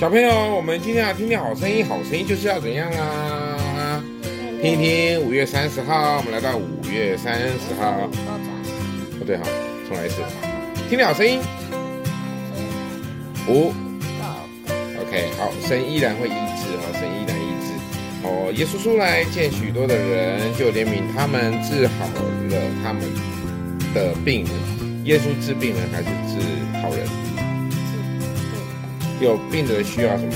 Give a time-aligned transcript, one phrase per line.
[0.00, 4.02] 小朋友，我们今天要听听好声音，好声音就是要怎样啊？
[4.62, 8.08] 听一听五月三十号，我们来到五月三十号。
[9.18, 9.44] 不对，好，
[9.86, 10.22] 重来一次。
[10.88, 11.38] 听听好声音。
[13.46, 13.74] 五。
[15.02, 17.68] OK，好，神依然会医治哦，神依然医治。
[18.24, 22.06] 哦，耶稣出来见许多的人，就怜悯他们，治好
[22.48, 23.02] 了他们
[23.92, 25.04] 的病人。
[25.04, 26.40] 耶稣治病人还是治
[26.80, 27.19] 好人？
[29.20, 30.32] 有病的人需要什么？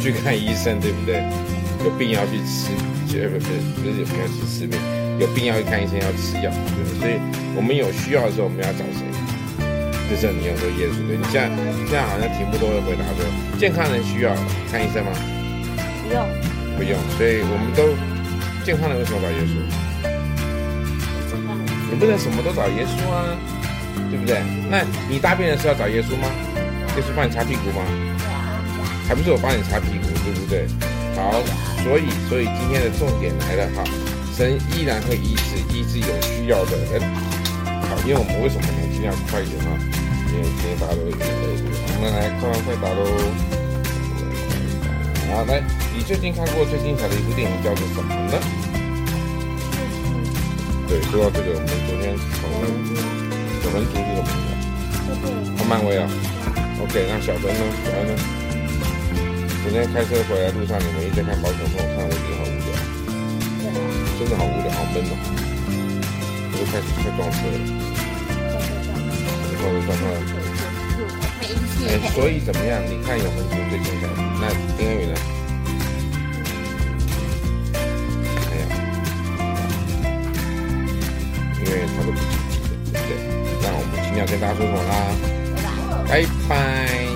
[0.00, 1.22] 去看医生，对不对？
[1.84, 2.70] 有病要去吃，
[3.06, 3.46] 绝不是
[3.78, 4.78] 不是有病要去吃病，
[5.18, 6.98] 有病要去看医生，要吃药，对不对？
[7.00, 7.18] 所以
[7.54, 9.02] 我们有需要的时候，我们要找谁？
[10.08, 11.18] 这时候你要说耶稣，对？
[11.18, 11.50] 你现在
[11.86, 13.20] 现在好像题目都会回答说，
[13.58, 14.32] 健康人需要
[14.70, 15.12] 看医生吗？
[16.02, 16.24] 不用，
[16.78, 16.94] 不用。
[17.18, 17.92] 所以我们都
[18.64, 19.60] 健康人为什么找耶稣？
[21.90, 23.36] 你不能什么都找耶稣啊，
[24.10, 24.40] 对不对？
[24.70, 26.28] 那你大便的时候要找耶稣吗？
[26.96, 27.84] 耶稣帮你擦屁股吗？
[29.08, 30.68] 还不是我帮你擦屁股，对不对？
[31.16, 31.40] 好，
[31.82, 33.82] 所以所以今天的重点来了哈，
[34.36, 37.00] 神依然会医治医治有需要的人。
[37.88, 38.84] 好，因为我们为什么呢？
[38.92, 39.72] 尽量快一点哈，
[40.28, 41.24] 因为今天大家都累了。
[41.96, 43.00] 我们来快快打喽。
[45.32, 45.64] 好，来，
[45.96, 48.36] 你最近看过最精彩的一部电影叫做什么呢？
[50.86, 52.68] 对，说到这个，我们昨天讨论
[53.64, 55.56] 《守恒族》是什么的？
[55.56, 56.04] 看漫威啊。
[56.84, 57.60] OK，那小分呢？
[57.84, 58.37] 小分呢？
[59.68, 62.72] 昨天开车回来路上，你们一直在看宝可梦，看我觉得好无聊。
[64.18, 65.12] 真的好无聊，好闷哦。
[66.48, 67.54] 我都开始快撞车了。
[69.60, 70.32] 撞车撞车撞车。
[71.86, 72.80] 哎，所以怎么样？
[72.88, 75.12] 你看有很多最精彩的，那丁恩宇呢？
[78.48, 78.64] 哎呀，
[81.60, 83.12] 因为他都不积极的，对不对？
[83.60, 84.90] 那我们今天要跟大家说什么啦？
[86.08, 87.07] 拜拜。